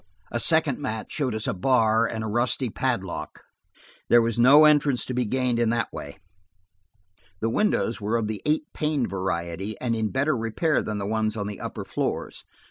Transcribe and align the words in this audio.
A 0.31 0.39
second 0.39 0.79
match 0.79 1.11
showed 1.11 1.35
us 1.35 1.45
a 1.45 1.53
bar 1.53 2.07
and 2.07 2.23
a 2.23 2.27
rusty 2.27 2.71
padlock; 2.71 3.43
there 4.09 4.19
was 4.19 4.39
no 4.39 4.65
entrance 4.65 5.05
to 5.05 5.13
be 5.13 5.25
gained 5.25 5.59
in 5.59 5.69
that 5.69 5.93
way 5.93 6.17
The 7.39 7.51
windows 7.51 8.01
were 8.01 8.17
of 8.17 8.25
the 8.25 8.41
eight 8.43 8.63
paned 8.73 9.11
variety, 9.11 9.79
and 9.79 9.95
in 9.95 10.09
better 10.09 10.35
repair 10.35 10.81
than 10.81 10.97
the 10.97 11.05
ones 11.05 11.37
on 11.37 11.45
the 11.45 11.59
upper 11.59 11.85
floors. 11.85 12.43